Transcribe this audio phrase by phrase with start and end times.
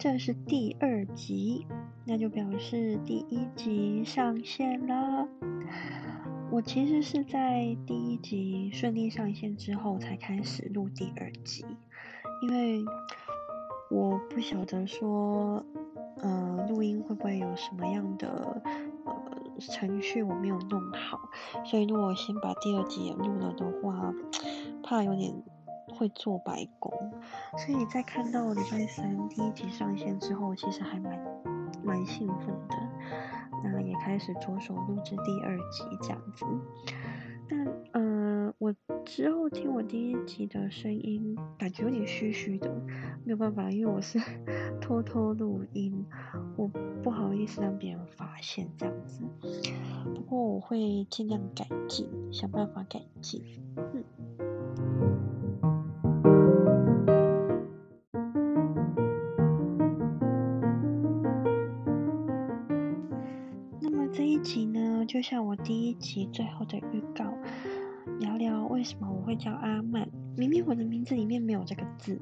[0.00, 1.66] 这是第二集，
[2.06, 5.28] 那就表示第一集上线了。
[6.50, 11.66] 我其实是在第一集顺利上线之后才开始录第二集，
[12.40, 12.82] 因为
[13.90, 15.62] 我不晓得说，
[16.16, 18.62] 呃，录音会不会有什么样的
[19.04, 19.14] 呃
[19.58, 21.20] 程序我没有弄好，
[21.66, 24.14] 所以如果先把第二集也录了的话，
[24.82, 25.30] 怕有点
[25.92, 26.90] 会做白工，
[27.58, 31.18] 所以在看到礼拜三第一集上线之后，其实还蛮
[31.84, 32.76] 蛮兴奋的。
[33.62, 36.46] 那也开始着手录制第二集这样子，
[37.48, 42.72] 但呃，我之后听我第一集的声音，感觉有点虚虚的，
[43.24, 44.18] 没有办法，因为我是
[44.80, 46.06] 偷偷录音，
[46.56, 46.66] 我
[47.02, 49.22] 不好意思让别人发现这样子。
[50.14, 53.42] 不过我会尽量改进，想办法改进，
[53.76, 54.02] 嗯。
[65.10, 67.24] 就像我第一集最后的预告，
[68.20, 70.08] 聊聊为什么我会叫阿曼。
[70.36, 72.16] 明明我的名字里面没有这个字。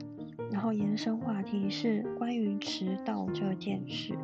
[0.50, 4.17] 然后延伸话题是关于迟到这件事。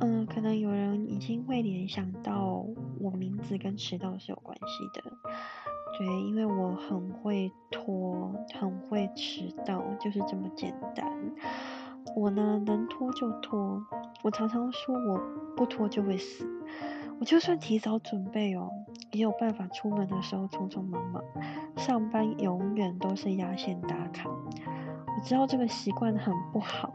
[0.00, 2.66] 嗯，可能有人已经会联想到
[3.00, 5.10] 我名字跟迟到是有关系的。
[5.98, 11.10] 对，因为我很会拖，很会迟到，就是这么简单。
[12.14, 13.82] 我呢，能拖就拖。
[14.22, 15.18] 我常常说，我
[15.56, 16.46] 不拖就会死。
[17.20, 18.70] 我就算提早准备哦，
[19.12, 21.22] 也有办法出门的时候匆匆忙忙。
[21.76, 26.90] 上班永远都是压线打卡，我知道这个习惯很不好。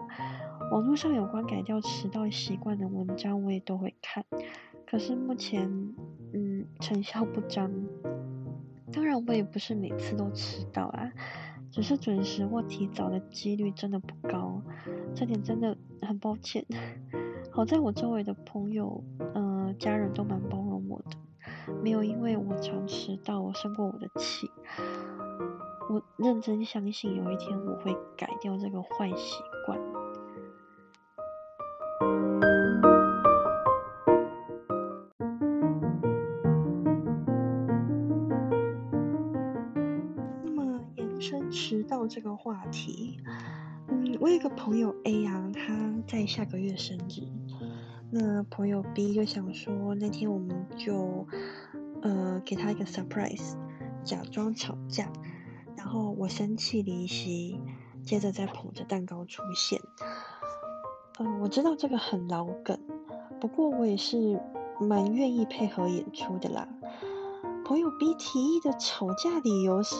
[0.71, 4.25] 网络上有关改掉迟到习惯的文章，我也都会看。
[4.87, 5.69] 可是目前，
[6.33, 7.71] 嗯，成效不彰。
[8.91, 11.11] 当然，我也不是每次都迟到啊，
[11.69, 14.59] 只是准时或提早的几率真的不高。
[15.13, 16.65] 这点真的很抱歉。
[17.51, 19.01] 好在我周围的朋友，
[19.33, 21.17] 呃，家人都蛮包容我的，
[21.83, 24.49] 没有因为我常迟到我生过我的气。
[25.89, 29.79] 我认真相信有一天我会改掉这个坏习惯。
[40.43, 43.19] 那么延伸迟到这个话题。
[43.87, 47.44] 嗯，我有一个朋友 A 啊，他在下个月生日。
[48.17, 51.27] 那朋友 B 就想说，那天我们就
[52.01, 53.57] 呃给他一个 surprise，
[54.05, 55.11] 假装吵架，
[55.75, 57.59] 然后我生气离席，
[58.05, 59.81] 接着再捧着蛋糕出现。
[61.19, 62.79] 嗯，我知道这个很老梗，
[63.41, 64.39] 不过我也是
[64.79, 66.69] 蛮愿意配合演出的啦。
[67.65, 69.97] 朋友 B 提议的吵架理由是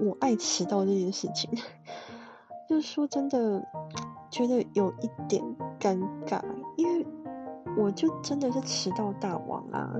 [0.00, 1.48] 我爱迟到这件事情。
[2.68, 3.64] 就是说真的，
[4.28, 5.44] 觉得有一点
[5.78, 6.42] 尴尬，
[7.76, 9.94] 我就真的是迟到大王啊！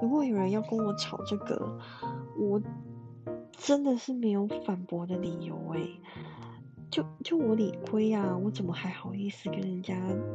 [0.00, 1.78] 如果有人要跟我吵这个，
[2.38, 2.60] 我
[3.52, 5.80] 真的是没有反驳的理由哎，
[6.90, 9.94] 就就我理亏啊，我怎么还好意思跟人家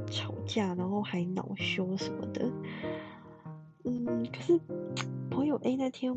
[0.09, 2.51] 吵架，然后还恼羞什么的？
[3.83, 4.59] 嗯，可是
[5.29, 6.15] 朋友 A 那天，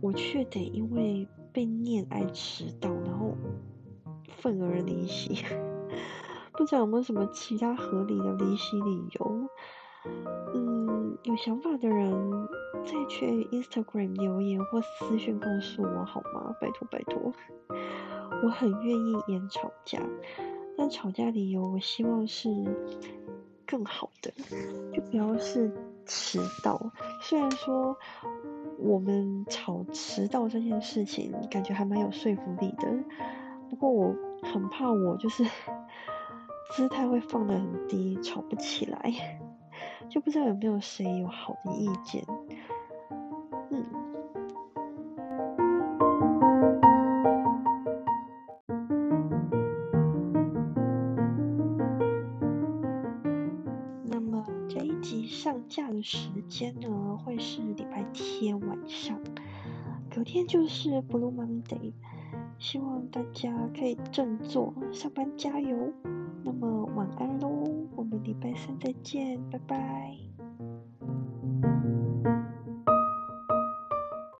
[0.00, 3.34] 我却得因为被念爱迟到，然后。
[4.38, 5.42] 愤而离席，
[6.52, 9.48] 不知道有没有什么其他合理的离席理由？
[11.34, 12.48] 有想法的人
[12.84, 16.54] 再去 Instagram 留言或私讯告诉我好吗？
[16.60, 17.32] 拜托拜托，
[18.44, 20.00] 我很愿意演吵架，
[20.78, 22.48] 但吵架理由我希望是
[23.66, 24.32] 更好的，
[24.92, 25.72] 就不要是
[26.06, 26.92] 迟到。
[27.20, 27.96] 虽然说
[28.78, 32.88] 我们吵迟到这件事情，感觉还蛮有说服力的，
[33.68, 34.14] 不过我。
[34.42, 35.42] 很怕我就是
[36.76, 39.40] 姿态会放得很低，吵不起来，
[40.08, 42.24] 就不知道有没有谁有好的意见。
[43.70, 43.84] 嗯，
[54.04, 59.18] 那么这一集上架的时间呢，会是礼拜天晚上，
[60.14, 61.92] 隔天就是 Blue Monday。
[62.58, 65.92] 希望大家可以振作，上班加油。
[66.44, 67.48] 那么晚安喽，
[67.96, 70.33] 我们礼拜三再见，拜拜。